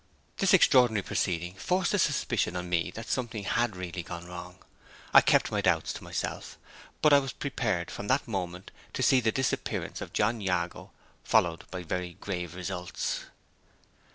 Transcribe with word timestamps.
This 0.37 0.55
extraordinary 0.55 1.03
proceeding 1.03 1.53
forced 1.53 1.91
the 1.91 1.99
suspicion 1.99 2.55
on 2.55 2.67
me 2.69 2.89
that 2.95 3.07
something 3.07 3.43
had 3.43 3.75
really 3.75 4.01
gone 4.01 4.25
wrong. 4.25 4.57
I 5.13 5.21
kept 5.21 5.51
my 5.51 5.61
doubts 5.61 5.93
to 5.93 6.03
myself; 6.03 6.57
but 7.03 7.13
I 7.13 7.19
was 7.19 7.33
prepared, 7.33 7.91
from 7.91 8.07
that 8.07 8.27
moment, 8.27 8.71
to 8.93 9.03
see 9.03 9.19
the 9.21 9.31
disappearance 9.31 10.01
of 10.01 10.11
John 10.11 10.41
Jago 10.41 10.89
followed 11.23 11.65
by 11.69 11.83
very 11.83 12.13
grave 12.15 12.55
results. 12.55 13.25